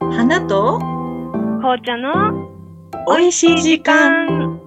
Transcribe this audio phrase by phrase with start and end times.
[0.00, 2.48] 花と紅茶の
[3.08, 4.26] 美味しい時間。
[4.28, 4.60] 間。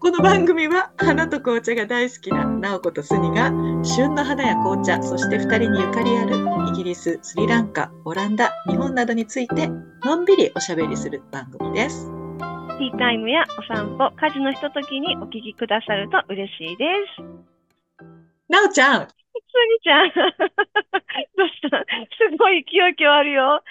[0.00, 3.50] この番組は花と紅茶が大好きな直子とスニが
[3.82, 6.36] 旬の花や紅茶、そして二人にゆかりある
[6.70, 9.68] イギリス、スリランカ、オランダ、日本などについて
[10.02, 12.06] のんびりおしゃべりする番組です。
[12.06, 16.84] ティータイムやお散歩、家事のひとときにお聞きくださると嬉しいで
[17.16, 17.22] す。
[18.48, 19.08] なおちゃん、
[19.82, 20.12] ちゃん、
[21.36, 21.78] どうした？
[21.78, 23.62] すごい勢い今日あるよ。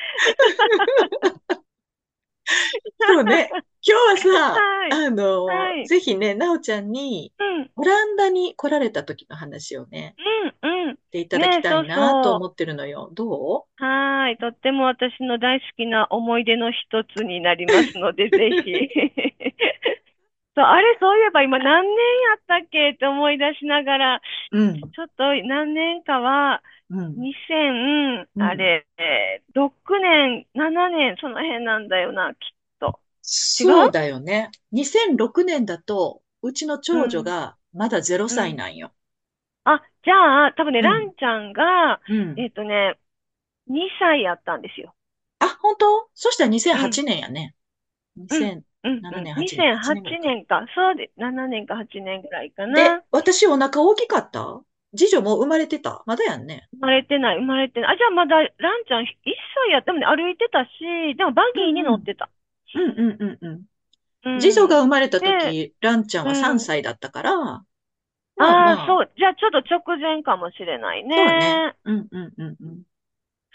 [3.07, 3.49] そうね、
[3.85, 4.91] 今日はさ、はい。
[4.91, 10.15] あの、はいぜひね、なおちゃんにうん、オランダに来られた時の話をね、
[10.63, 10.93] うん、うん。
[10.93, 13.09] していただきたいねそうそうなと思ってるのよ。
[13.13, 13.83] どう？
[13.83, 14.37] はーい。
[14.37, 18.73] とっても私の大好きな思い出の一つになりますので、ぜひ。
[20.55, 24.21] そう、あれ、そういえば今何年やったっけって思い出しながら、
[24.51, 27.15] うん、ちょっと何年かは、うん。
[27.15, 32.37] 2000、うんあれ、えー6年、7年、その辺なんだよな、きっ
[32.79, 32.99] と。
[33.21, 34.51] そうだよね。
[34.71, 38.93] 2006年だと、うちの長女がまだ0歳なんよ。
[39.65, 42.35] あ、じゃあ、多分ね、うんランちゃんが、うん。
[42.35, 42.99] えっとね、
[43.67, 44.93] 2歳やったんですよ。
[45.39, 46.09] あ、本当？
[46.15, 47.55] そしたら2008年やね。
[48.15, 50.65] 2000うん、7年うん8年2008年か。
[50.75, 54.61] そうで、7年か8年ぐらいかでな。、私お腹大きかった？
[54.95, 56.03] 次女もう生まれてた？
[56.05, 56.67] まだやんね。
[56.73, 57.95] 生まれてない、生まれてない。
[57.95, 58.49] あ、じゃあまだ、ラン
[58.85, 59.05] ちゃん1
[59.67, 60.69] 歳やったもんね、歩いてたし、
[61.17, 62.29] でもバギーに乗ってた。
[62.75, 63.65] うんうんうんうん。
[64.25, 67.65] うん次女が生まれた時、でランちゃんはうん3歳だったから、
[68.35, 69.11] まあまあ、そう。
[69.17, 71.15] じゃあちょっと直前かもしれないね。
[71.15, 71.75] そうね。
[71.85, 72.83] うんうんうんうん。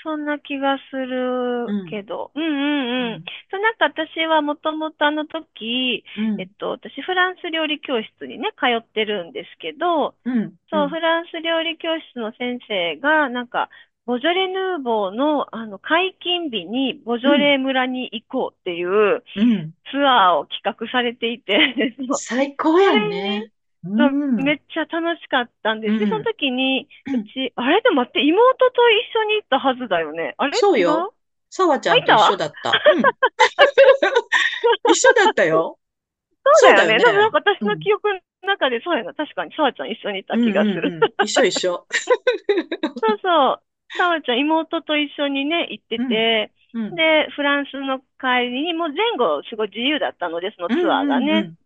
[0.03, 2.31] そんな気がするけど。
[2.35, 3.15] うんうんうん。
[3.15, 13.71] うんそうなんか私はもともとあの時、うんえっと、私フランス料理教室にね、通ってるんですけど、うんそう、んフランス料理教室の先生が、なんか、
[14.07, 19.75] ボジョレ・ヌーボーの、あの、解禁日にボジョレ村に行こうっていううん。
[19.91, 21.59] ツアーを企画されていて、
[22.19, 23.51] 最高やんね。
[23.97, 24.37] うん。
[24.37, 25.99] めっちゃ楽しかったんです。
[25.99, 30.35] で、うんその時に、うち、あれでも待って、妹と一緒に行ったはずだよね。
[30.39, 30.57] あれ？
[30.57, 31.15] そうよ。
[31.51, 32.71] さわちゃんと一緒だった。
[32.71, 33.03] うん。
[34.93, 35.79] 一緒だったよ。
[36.55, 36.99] そうだよね。
[36.99, 39.15] でもなんか私の記憶の中で、そうやな。
[39.15, 40.89] 確かに、さわちゃん一緒にいた気がする。
[40.89, 41.87] うんうんうん一緒一緒。
[41.91, 43.63] そうそう。
[43.97, 51.27] さわちゃん、妹と一緒にね、行ってて、うんで、フランスの帰りに、もう前後すごい自由だったので、そのツアーがね。
[51.27, 51.59] うんうんうん。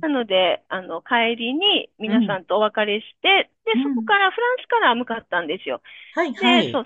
[0.00, 3.94] なので、あの、帰りに皆さんとお別れして、で、うん。
[3.94, 5.80] そこからフランスから向かったんですよ。
[6.14, 6.72] はいはで、い。
[6.72, 6.84] そう、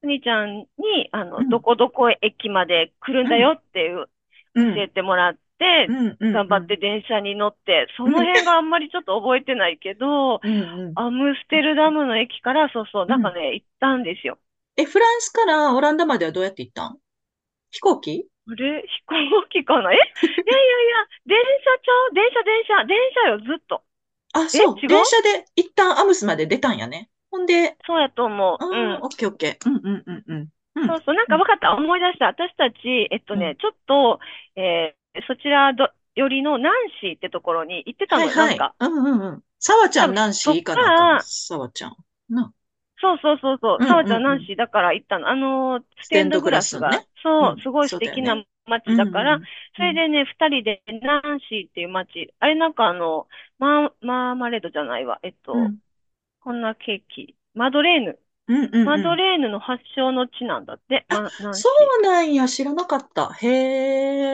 [0.00, 0.66] すにちゃんに、
[1.12, 1.48] あの、うん。
[1.48, 4.08] どこどこ駅まで来るんだよっていう、
[4.54, 4.74] うん。
[4.74, 5.40] 教えてもらって、
[5.88, 10.92] うんうん頑張って電車に乗って、その辺があんまりちょっと覚えてないけど、うんうん。
[10.94, 13.22] アムステルダムの駅から、そうそう、なん。
[13.22, 14.38] かね、行ったんですよ。
[14.76, 16.98] え、フランスからオランダまではどうやって行ったん？
[17.70, 18.29] 飛行機？
[18.50, 18.82] あれ？
[18.82, 19.92] 飛行機かな？
[19.92, 22.14] いやいやいやいや、電車ちゃう？
[22.14, 23.82] 電車、電車、電車よ、ずっと。
[24.32, 24.74] あ、そう。
[24.86, 27.10] 電車で一旦アムスまで出たんやね。
[27.30, 28.56] ほんで、そうやと思う。
[28.60, 28.98] あうんー。
[29.02, 29.70] オッケーオッケー。
[29.70, 30.48] うんうんうんうん。
[30.76, 31.74] うんそうそう、なんか分かった。
[31.74, 32.26] 思い出した。
[32.26, 34.20] 私たち、えっとね、うんちょっと、
[34.56, 38.74] えーそちらど、よりのナンシーってところに行ってたのよ、はいはいなんか。。
[38.78, 39.42] うんうんうん。
[39.58, 40.82] さわちゃん、ナンシーかな？
[40.82, 41.96] そっからあかんさわちゃん。
[42.28, 42.52] な。
[43.02, 45.28] そうそうそうそううんうんちゃん、ナンシーだから行ったの。
[45.28, 48.36] あのー、ステンドグラスがね、そうう、んすごい素敵な
[48.66, 55.20] 街だから、うんうんそれでね、二人でナンシーっていう街、あれなんかあの、マー、マーマレードじゃないわ。
[55.22, 55.80] えっと、うん
[56.40, 57.36] こんなケーキ。
[57.54, 58.20] マドレーヌ。
[58.50, 61.06] うんうんうんマドレーヌの発祥の地なんだって。
[61.08, 61.68] ま、そ
[62.00, 63.32] うなんや、知らなかった。
[63.34, 63.48] へ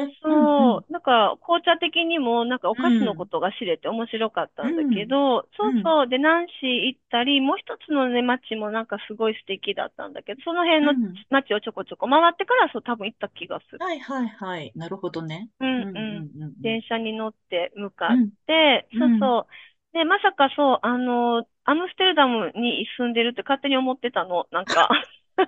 [0.02, 0.16] え。
[0.22, 13.78] そう、なんか紅茶的にもなんかお菓子のことが知れて面白かったんだけど、そうそう、で、ナンシー行ったり、もう一つのね、街もなんかすごい素敵だったんだけど、その辺のうん街をちょこちょこ回ってから、そう、多分行った気がする。
[13.78, 14.72] はいはいはい。
[14.74, 15.50] なるほどね。
[15.60, 15.84] うんう
[16.20, 16.26] ん。
[16.34, 18.30] うんうん電車に乗って向かっうん。
[18.46, 19.48] て、うんそうそ
[19.92, 19.94] う。
[19.94, 24.88] で、まさかそう、あの、アムステルダムに住んでるって勝手に思ってたの、なんか。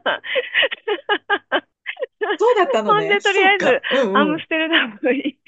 [2.38, 3.00] そうだったのね。
[3.00, 4.16] ほんでとりあえずそうんうん。
[4.16, 5.38] アムステルダムに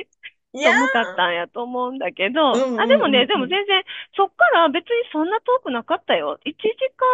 [0.52, 3.84] いや向かったんやと思うんだけど、うんうんうんあ、でもね、でも全然、
[4.16, 6.38] そっから別にそんな遠くなかったよ。
[6.44, 7.06] 1時間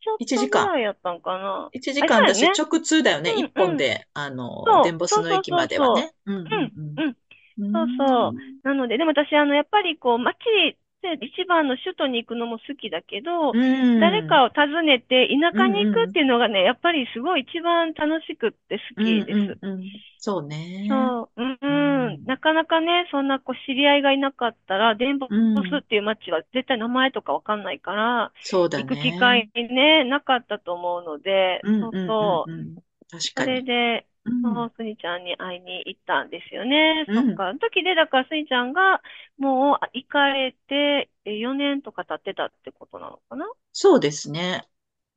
[0.00, 1.68] 1ちょっと時間ぐらいやったんかな。
[1.74, 2.26] 1時間。
[2.26, 3.32] だし、あそう直通だよね。
[3.32, 3.44] うんうん。
[3.46, 4.84] 一本で、あのそ、う。
[4.84, 6.12] デンボスの駅まではね。
[6.26, 7.16] うんうんうん。
[7.58, 7.72] うん。
[7.72, 8.32] そうそう。
[8.62, 10.36] なので、でも私、あの、やっぱりこう、街
[11.14, 13.64] 一番の首都に行くのも好きだけど、うん。
[13.98, 19.58] 誰かを訪ねて田舎に行うんうんくっていうのがね、やっぱりすごい一番楽しくって好きです。
[19.60, 20.02] うんうんうん。
[20.18, 20.84] そうね。
[20.86, 21.66] そう、うん、う
[22.06, 22.26] うんん。
[22.26, 29.14] なかなかね、そんなこう知り合いがいなかったら、デンボうんスっていう街は絶対名前とかわかんないから、そうだ行く機ね。
[29.14, 32.52] 会ね、なかったと思うので、そううんうんそうう。
[32.52, 32.78] んうん。
[33.08, 33.52] 確そかに。
[33.52, 37.06] れで、うんそう、すにちゃんに会いに行ったんですよね。
[37.06, 37.52] うんそっか。
[37.52, 39.02] の時で、だからすにちゃんが
[39.38, 43.46] もうあ行かれてえ4年とか経ってたってことなのかな？
[43.72, 44.66] そうですね。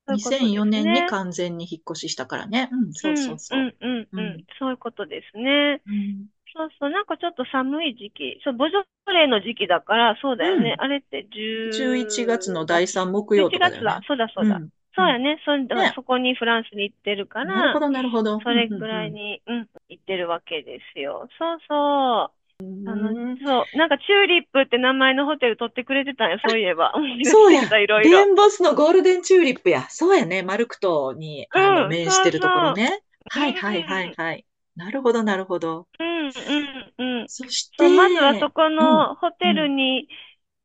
[0.07, 1.05] そういうことです2004年にね。
[1.05, 2.69] 完全に引っ越ししたからね。
[2.71, 3.65] うん、そうそうそうう。
[3.65, 4.43] ん、うん、うん。
[4.59, 5.81] そういうことですね。
[5.85, 8.41] うんそうそう、なんかちょっと寒い時期。
[8.43, 10.75] そう、ボジョレーの時期だから、そうだよね。
[10.75, 11.31] うんあれって10
[11.69, 13.91] 11月の第3木曜11とかだよね。
[13.91, 14.01] 月だ。
[14.07, 14.63] そうだ、そうだ。
[14.65, 15.39] んそうやね。
[15.45, 18.39] そんだからねそこにフランスに行ってるから、なるほど、なるほど。
[18.41, 21.29] それぐらいに、うん、行ってるわけですよ。
[21.37, 22.37] そうそう。
[22.59, 26.91] うんあの、そう、なんかチューリップって名前のホテル取ってくれてたんや、そういえば。
[27.23, 28.09] そうや思いろいろ。
[28.09, 29.85] デンボスのゴールデンチューリップや。
[29.89, 30.41] そうやね。
[30.41, 33.03] マルクトに、あの、うん面してるところね。
[33.31, 34.45] そうはいはいはいはい。
[34.75, 35.87] なるほど、なるほど。
[35.99, 37.29] うん、うん、うん。
[37.29, 40.07] そしそう、て、まずはそこうんのホテルに、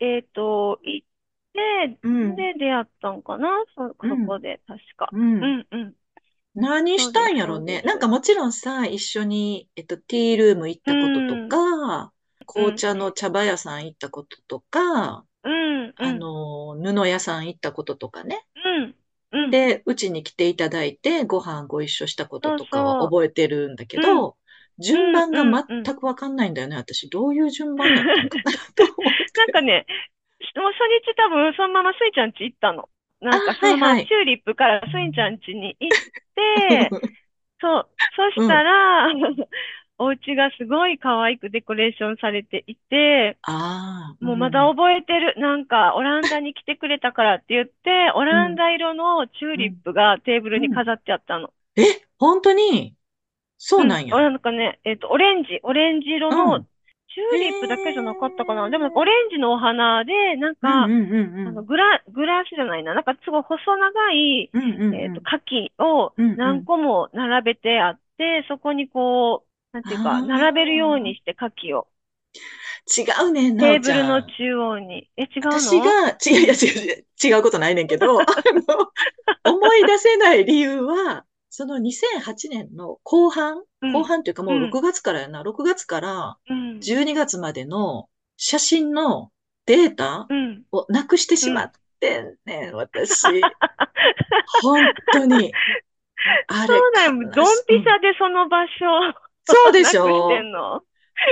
[0.00, 1.06] えっと、行っ
[1.52, 2.36] て、うん。
[2.36, 3.48] で、出会ったんかな？
[3.76, 5.10] そ、そうんこで、確か。
[5.12, 5.18] う。
[5.18, 5.94] うんん、うん。
[6.54, 7.78] 何したんやろね。
[7.78, 12.12] そうですなんかもちろんさ、一緒に、えっと、ティールーム行ったこととか、
[12.46, 15.94] 紅茶の茶葉屋さん行ったこととか、うん、うん。
[16.00, 18.46] あの、布屋さん行ったこととかね。
[18.54, 18.96] うん、
[19.32, 19.50] うん。
[19.50, 24.36] で、うちに来ていただいて、ご飯ご一緒したこととかはそうそう覚えてるんだけど、
[24.78, 26.76] 順番がうんうんうん全くわかんないんだよね。
[26.76, 29.14] 私、どういう順番だったのかなと思っ
[29.48, 29.86] んかね、
[30.56, 32.88] もう初日多分そのままスイちゃん家行ったの。
[33.20, 35.98] なんかあそのままチューリップからスイちゃん家に行っ
[36.34, 36.94] て、
[37.60, 39.08] そう、そしたら、
[39.98, 45.34] お家がすごい可愛くデコレーションされていて、ああ、もうまだ覚えてる。
[45.40, 51.52] なんか、オランダに来てくれたからって言って、オランダ色のチューリップがテーブルに飾ってあったの。
[51.76, 51.82] え、
[52.18, 52.96] 本当に？
[53.58, 54.16] そうなんや。
[54.16, 56.68] うんなんかね、えっと、オレンジ、オレンジ色うのん
[57.14, 58.70] チューリップだけじゃなかったかな。
[58.70, 61.48] でも、オレンジのお花で、なんか、うんうんうんうん。
[61.48, 62.94] あのグラ、グラスじゃないな。
[62.94, 71.86] なんかすごい細長い、うんうんうんえっと、牡蠣をうんうん何個も並べてあって、そこにこう、なんていうか、並べるようにして牡蠣を。
[72.86, 75.08] 違うねんなテーブルの中央に。
[75.16, 75.52] え、違うの？
[75.52, 81.24] 私が、違う、違う、違うことないねんけど、 あの、思い出せない理由は、
[81.54, 86.78] その2008年の後半、うん後半っていうかもううん6月からやな、6月からうん。
[86.78, 88.08] 12月までの
[88.38, 89.30] 写真の
[89.66, 90.62] データうん。
[90.72, 93.26] をなくしてしまってんねん、私。
[94.62, 94.82] 本
[95.12, 95.52] 当に。
[96.48, 97.12] あれ、そうだよ。
[97.12, 98.70] ドンピシャでその場所。
[99.44, 100.30] そうでしょ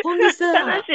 [0.03, 0.89] ほんでさ、悲し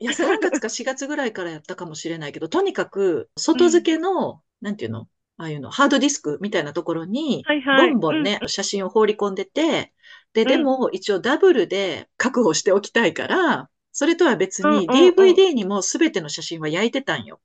[0.00, 0.04] い。
[0.04, 5.06] いや、3月か4月ぐらいからやったかもしれないけど、とにかく、外付けの、なんていうの？
[5.36, 9.92] ああいうの、ハードディスクみたいなところに、はいはいボンボンね、写真を放り込んでて、
[10.32, 17.40] で、うんでも一応ダブルで確保しておきたいから、それとは別に DVD にも全ての写真は焼いてたんよ。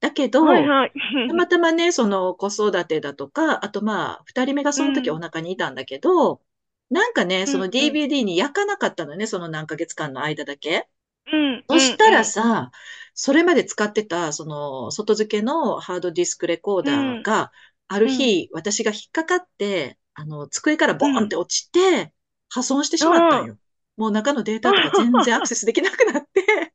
[0.00, 0.92] だけど、はいはい。
[1.28, 6.42] たまたまね、その子育てだとか、あとまあ、二人目がその時うんお腹にいたんだけど、
[6.90, 10.88] なんかね、その DVD に焼かなかったのね、その何ヶ月間の間だけ。
[11.32, 11.64] うん。
[11.68, 12.70] そしたらさ、
[13.14, 17.52] それまで使ってた、その、外付けのハードディスクレコーダーが、
[17.88, 22.12] ある日、私が引っかかって、あの、机からボーンって落ちて、
[22.48, 23.58] 破損してしまったんよ。
[23.96, 26.74] もう中のデータとか全然アクセスできなくなって、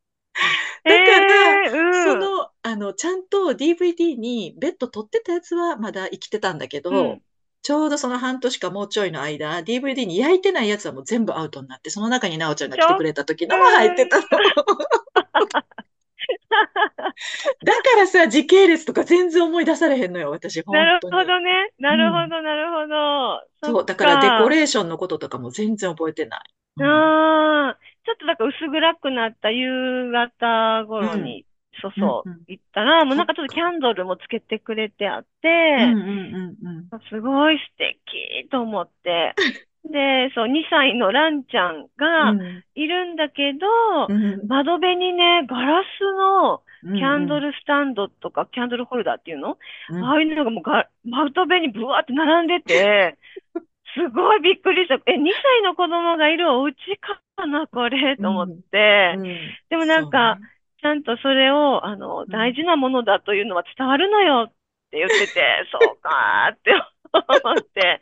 [0.88, 1.26] だから、
[1.66, 1.82] えーうん。
[1.90, 7.22] その、あの、ちゃんと DVD に別途撮ってたやつはまだ生きてたんだけど、うん
[7.64, 14.24] ちょうどその半年かもうちょいの間、DVD に焼いてないやつはもう全部アウトになって、その中になおちゃんが来てくれた時のも入ってたの。
[17.64, 21.16] だからさ、時系列とか全然思い出されへんのよ、私、本なる当に。
[21.16, 21.72] ほどね。
[21.80, 23.74] なるほど、なるほど。
[23.74, 26.40] そう、だからデコレレーションのこととかも全然覚えてない。
[26.78, 31.46] うんちょっとだから薄暗くなった夕方頃に、
[31.82, 32.30] そうそう。
[32.30, 36.10] うんうん、行ったら、もうなんかちょっとキャンドルもつけてくれてあって、うんうん
[36.62, 37.00] うんうん。
[37.10, 39.36] すごい素敵と思って。
[39.90, 42.34] で、そう、2歳のランちゃんが
[42.76, 43.68] いるんだけど、
[44.10, 44.48] うん。
[44.48, 49.60] 窓辺にね、ガラスのうんキャンドルスタンドとか、キャンドルホルダーっていうの？
[49.90, 50.04] うん。
[50.04, 53.18] ああいうのがもうが、窓辺にブワーって並んでて、
[53.94, 54.96] すごいびっくりした。
[55.06, 59.14] え、2歳の子供がいるお家かな、これ、と思って。
[59.18, 59.24] うん
[59.70, 60.40] でもなんか、
[60.82, 64.54] ちゃんとそれを、あの、大事なものだというのは伝わるのよっ
[64.92, 66.72] て言ってて、 そうかーって
[67.44, 68.00] 思って。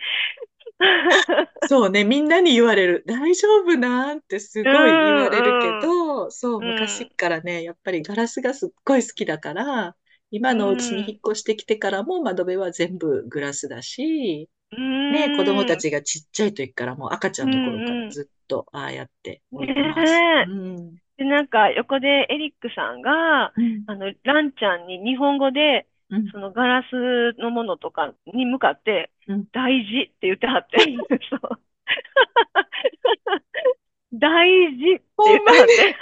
[1.62, 3.04] そうね、みんなに言われる。
[3.06, 9.96] 大丈夫なんてすごい言われるけど、そう、うん、昔からね、やっぱりガラスがすっごい好きだから、
[10.32, 14.76] 今うのお家にん、引っ越してきてからも窓辺は全部グラスだし、う
[15.10, 20.28] ね、子供たん、ちがちっちゃい時からもう赤ちゃうんの頃からん、ずっとああやって置いてます。
[20.38, 20.46] ねえ。
[20.46, 21.00] うん。
[21.20, 23.84] で、なんか横でエリックさんが、うん。
[23.88, 26.32] あの、ランちゃんに日本語で、うん。
[26.32, 29.46] そのガラスのものとかに向かって、うん。
[29.52, 30.78] 大事って言ってはって。
[31.30, 31.40] そう。
[34.14, 35.96] 大事って言ってはって。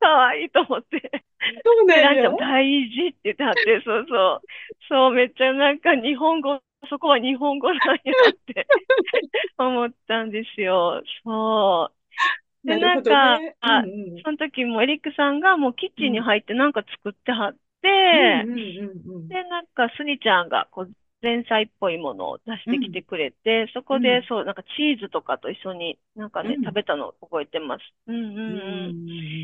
[0.00, 1.00] かわいいと思って。
[1.00, 1.10] で、
[1.64, 2.04] そうなんや。
[2.10, 4.42] ランちゃんも大事って言ってはって、そうそう。
[4.88, 8.66] そう、めっちゃなんか日本語、そこは日本語なんやって
[9.58, 11.02] 思ったんですよ。
[11.24, 11.97] そう。
[12.64, 13.56] で、なんか、どね。
[13.64, 14.24] うんあ、うん。
[14.24, 16.24] その時もエリックさんがもうキッチンにうん。
[16.24, 17.54] 入ってなんか作ってはっ
[18.12, 19.30] うんて、うんうんうん。
[19.30, 27.82] で、なんかスニちゃんがこう前菜っぽいものを出しうんてきてくれて、そこでうんそう、なんかチーズとかと一緒になんかね、食うんべたのを覚えてます。
[28.06, 28.98] うんうんうんうんうん。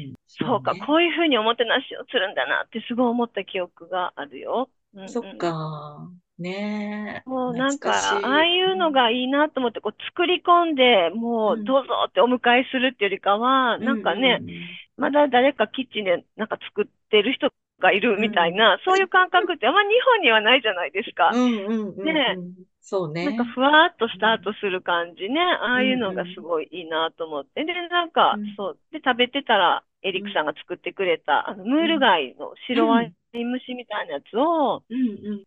[0.09, 0.76] うんそうか。
[0.76, 4.71] こういうふうにおもてなしをするんだなってすごい思った記憶があるよ。
[4.94, 5.36] うんそっうん。
[5.36, 6.10] か。
[6.38, 7.28] ねえ。
[7.30, 8.46] もうなんか、ああしい。
[8.46, 8.92] いうのうん。
[8.92, 11.64] がいいなと思って、こう作り込んで、もううん。
[11.64, 18.22] どうぞってお迎えするっていうよりかは、うんなんかね、うんまだ誰かキッチンでなんか作ってる人がいるうん。
[18.22, 18.54] みたいうん。
[18.54, 21.38] な、そういう感覚ってあんま日本にはないじゃないですうか。
[21.38, 22.64] んうんうんねうん。
[22.80, 23.54] そうえ、なんかね。
[23.54, 24.44] ふわっとスターうん。
[24.44, 25.40] トする感じね。
[25.40, 26.46] あうんあいうのがすうん。
[26.46, 27.64] ごいいいなと思って。
[27.64, 28.56] で、なんうか、ん。
[28.56, 28.78] そう。
[28.92, 30.44] で、食べてたら、エリックさうん。
[30.44, 32.00] んが作ってくれた、あの、ムールうん。
[32.00, 33.14] 貝のう白ワイん。
[33.34, 34.84] ン蒸しみたいなやつを。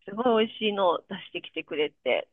[0.06, 2.28] すごい美味しいのを出してきてくれて。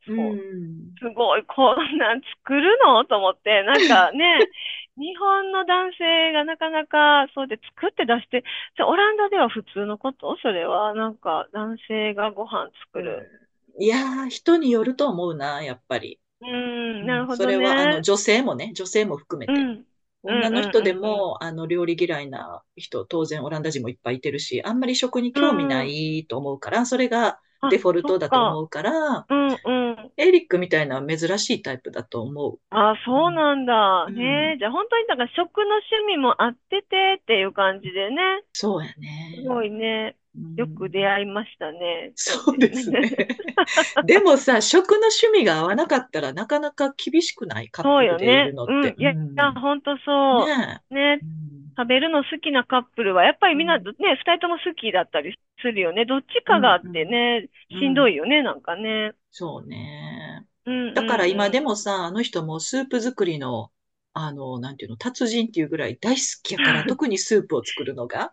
[0.98, 3.04] すごい、こんなん作るの？
[3.04, 4.48] と思って、 なんかね、
[4.96, 8.44] 日本の男性がなかなかそうで作って出して、
[8.86, 10.36] オランダでは普通のこと？
[10.40, 13.28] それは、なんか男性がご飯作る。
[13.28, 13.44] うん
[13.76, 16.20] いやー、人によると思うな、やっぱり。
[16.40, 18.02] うーん、うん、なるほどそれは、あの、ね。
[18.02, 19.52] 女性もね、女性も含めて。
[19.52, 19.86] うん、うん、
[20.30, 25.42] 女の人でうん、も、あの、料理嫌いな人、当然オランダ人もいっぱいいてるし、あんまり食にうん。
[25.42, 25.94] 興味なうん。
[25.94, 28.42] いと思うから、それがあ、デフォルトだとか。
[28.42, 30.12] 思うから、うん、うん。
[30.16, 32.60] エリックみたいな珍しいタイプだと思う。
[32.70, 33.32] あ、そううん。
[33.32, 34.04] なんだ。
[34.06, 34.58] うん。
[34.58, 38.20] じゃあ本当にだから食の趣味もあっててっていう感じでね。
[38.52, 38.94] そうや
[39.34, 39.42] すね。
[39.42, 40.16] ごいね。
[40.36, 41.08] うよく出ん。
[41.08, 42.14] 会いましたね。
[42.16, 43.00] そうそうでですすね。
[43.00, 43.28] ね。
[44.02, 48.44] でもさ、食の趣味が合わなかったらなかなか厳しくないカッそうプルでいよね。
[48.48, 48.52] うん。
[48.52, 48.94] るのって。
[48.98, 49.60] いや、いや、うん。
[49.60, 50.94] ほんとそねう。
[50.94, 51.22] ね。
[51.22, 51.24] え。
[51.24, 51.74] うん。
[51.76, 53.94] 食べるの好きなカップルは、やっぱりみんなね、うん。
[53.98, 56.06] 二人とも好きだったりするよね。
[56.06, 56.54] どっちうん。
[56.54, 57.04] かがあってうん。
[57.04, 58.08] ね、うしんどん。
[58.08, 59.12] いよね、なんかね。
[59.30, 60.46] そうね。
[60.66, 61.66] うんうだから今でんうん。
[61.66, 63.72] もさ、あの人もスープ作りの、
[64.12, 68.32] あの、なんていうの、達人っていうぐらい大好きやから、 特にスープを作るのが、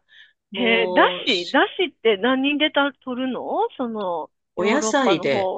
[0.54, 3.42] へえ、だもう、し、しだしって何人でた、取るの？
[3.78, 5.52] その、お野菜で。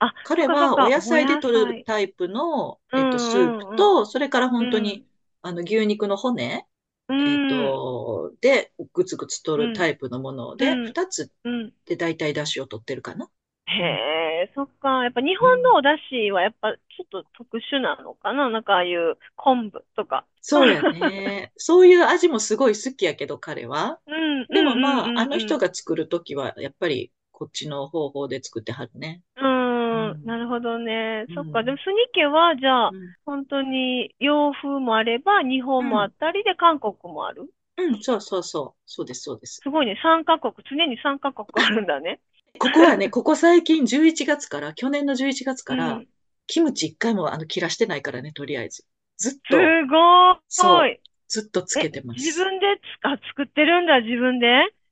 [0.00, 1.86] あ、彼はお野菜で取る菜。
[1.86, 5.08] タイプの、うえっと、スープんうんと、それから本当に、ん。
[5.42, 6.66] あの、牛肉の骨、
[7.08, 7.40] うえっ
[7.74, 7.80] ん。
[7.80, 9.62] と、で、ぐつぐつうん。
[9.62, 10.94] 取るタイプのものうで、ん。
[10.94, 11.74] 二つうん。
[11.86, 13.30] で大体出汁を取ってるかな。
[13.66, 14.02] へうん。
[14.44, 15.04] え、そっか。
[15.04, 15.46] やっぱ日うん。
[15.46, 18.50] 本のお出汁はやっぱちょっと特殊なのかな？
[18.50, 20.26] なんかああいう昆布とか。
[20.40, 21.52] そうやね。
[21.56, 24.00] そういう味もすごい好きやけど、彼は。
[24.06, 29.22] うん、うん、でもまあ、うん、あのうん、人が作るときは、やっぱりこっちの方法で作ってはるね。
[29.36, 30.10] うん。
[30.10, 31.26] ううんなるほどね。
[31.28, 31.62] うそっか。
[31.62, 31.78] でもん。
[31.78, 33.14] スニケは、じゃあ、うん。
[33.24, 36.12] 本当に洋風もあれば、日本もあうん。
[36.12, 37.52] ったりで、韓国もある？
[37.76, 38.02] うん。
[38.02, 38.80] そうそうそう。
[38.86, 39.64] そうです、そうです。
[39.64, 39.98] すごいね。
[40.02, 42.20] 3カ国、常に3カ国あるんだね。
[42.58, 46.08] ここはね、ここ最近11月から、去年の11月うから、ん。
[46.46, 48.84] キムチ一回もあの切らしてないからね、とりあえず。
[49.16, 51.00] ずっすと、ごそう、い。
[51.28, 52.44] ずっとつえ、けてま自す。
[52.44, 54.46] 分でつ、あ、作ってるんだ、自分で？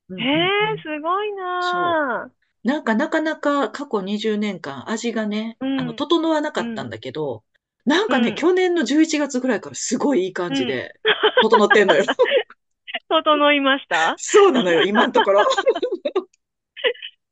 [0.09, 0.85] うんへえ、うんうん。
[0.85, 1.33] すごい。
[1.33, 2.33] な
[2.65, 5.67] なんかなかなか過去20年間味がね、ぁ。
[5.67, 7.45] うあの、ん、整わなかったんうん、だけど、
[7.85, 10.57] なんうかね、ん、去年の11月ぐらいからすごいいい感うん。
[10.57, 10.95] じで
[11.41, 12.05] 整ってんのよ。
[13.09, 14.17] 整いました？
[14.23, 15.47] そうなのよ、今のところ。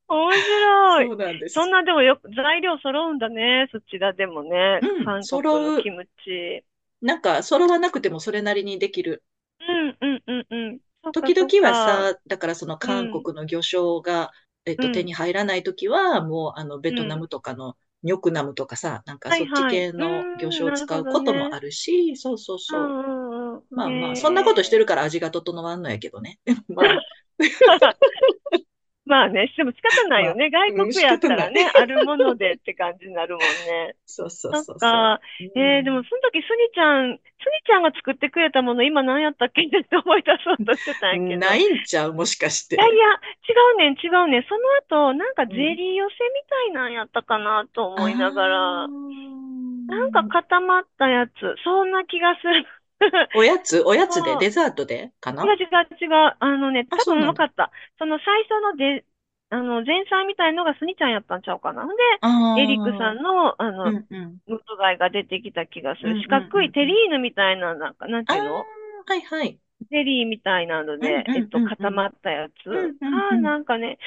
[0.08, 1.10] 面白い。
[1.10, 1.72] そうなんでそんす。
[1.72, 3.68] なでもよく材料揃うんだね。
[3.72, 4.82] そちらでもね。
[4.82, 5.82] うん、韓国の揃う。
[5.82, 6.64] キムチ。
[7.00, 9.24] なんか、揃わなくてもそれなりにできる。
[9.60, 10.80] うん、うん、うん、うん。
[11.12, 11.74] 時々はか。
[11.74, 14.30] さ、だからその韓うん、国の魚醤が、
[14.64, 16.94] えっと、手うん、に入らない時は、もうあの、ベうん。
[16.94, 19.78] トナムとかのニョクナムとかさ、なんかはい、そっちはい。
[19.78, 21.54] 系うの魚醤を使うことも。
[21.54, 23.76] あるし、そうそううそん、うん、う。
[23.76, 23.78] うん。
[23.78, 26.40] まあまあ、そんなことしてへるから味が整わんのやけどね。
[26.68, 27.06] まあ、
[28.54, 28.67] え。
[29.08, 30.50] まあね、でも仕方ないまあ、よね。
[30.50, 31.20] 外うん、国やっ。
[31.20, 33.96] たらね、あるものでって感じになるもんね。
[34.06, 35.20] そうそうそっそうそか。
[35.40, 35.44] う。
[35.54, 35.92] えー、でうん。
[35.92, 37.22] もその時、スニちゃん、スニ
[37.66, 41.48] ちゃんが作ってくれたもの、今何やったっけって思い出そうとしてたんやけど。
[41.48, 42.12] ないんちゃう？
[42.14, 42.98] もしかしいやいて。
[42.98, 43.06] や、
[43.48, 44.42] 違うねん、違うねん。
[44.44, 45.76] その後、なんかゼうん。
[45.76, 48.90] リー寄せみたいなんやったかなとあ思いながら。
[48.90, 51.32] ーなんか固まったやつ、
[51.64, 52.66] そんな気がする。
[53.36, 53.82] おやつ？
[53.82, 54.36] おやつで？
[54.36, 55.44] デザートでかな？
[55.44, 55.66] 違う違う
[56.00, 56.36] 違う。
[56.38, 56.70] あの？
[56.70, 57.70] ね、多分分かった。
[57.98, 59.04] その最初ので、
[59.50, 61.86] あの、前菜みたいのがスニちゃんやったんちゃうかな。
[61.86, 64.38] で、エリックさんの、あの、うんうん。
[64.46, 66.16] ムツ貝が出てきた気がする。
[66.16, 68.64] 四角いテリーヌみたいな、なんか、なんていうの？
[69.06, 69.58] はいはい。
[69.90, 72.52] ゼリーみたいなので、えっと、固まったやつ。
[73.10, 73.98] ああ、なんかね、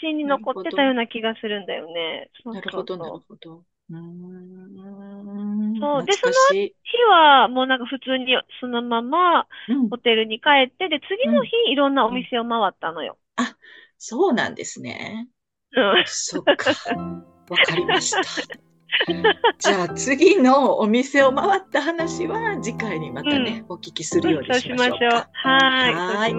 [0.00, 2.30] 写真に残ってたような気がするんだよね。
[2.44, 3.64] なるほど、なるほど。
[3.90, 5.78] うーん。
[5.80, 6.74] そうで懐かしい。
[6.84, 8.26] 日はもうなんか普通に
[8.60, 13.18] そのままうんホテルに帰って、で、次の日いろんなお店を回ったのよ。
[13.98, 15.28] そうなんですね。
[15.76, 16.04] うん。
[16.06, 16.72] そっか。
[17.48, 18.22] わかりました。
[19.58, 24.98] じゃあ次のお店を回った話は次回にまたね、お聞きするようにそうしましょう。
[24.98, 26.34] はい。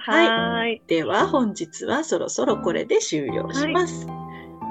[0.00, 0.82] はーい。
[0.86, 4.06] では本日はそろそろこれで終了します。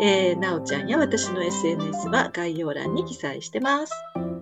[0.01, 3.93] えーなおちゃんや私の SNS は概要欄に記載してます。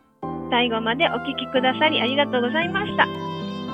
[0.49, 3.05] 最後までお聞きくださりありがとうございました。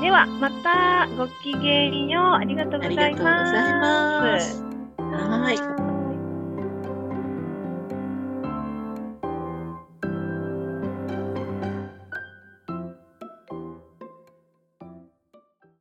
[0.01, 2.24] では、またごきげんよう。
[2.34, 4.39] ありがとうございありがとうございま。
[4.39, 4.63] す。
[4.98, 5.75] はい。